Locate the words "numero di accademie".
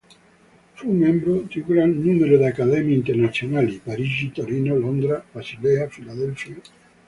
1.99-2.95